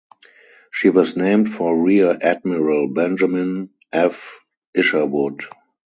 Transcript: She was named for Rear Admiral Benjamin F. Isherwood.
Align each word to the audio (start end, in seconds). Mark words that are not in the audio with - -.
She 0.71 0.89
was 0.89 1.15
named 1.15 1.47
for 1.47 1.77
Rear 1.79 2.17
Admiral 2.23 2.87
Benjamin 2.87 3.69
F. 3.93 4.39
Isherwood. 4.75 5.43